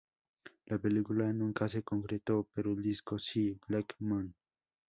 [0.65, 4.33] La película nunca se concretó, pero el disco sí: "Black Moon".